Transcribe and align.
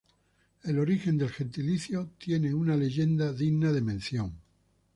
El 0.63 0.79
origen 0.79 1.15
del 1.19 1.29
gentilicio 1.29 2.09
tiene 2.17 2.55
una 2.55 2.75
leyenda 2.75 3.31
digna 3.31 3.71
de 3.71 3.81
mención. 3.81 4.33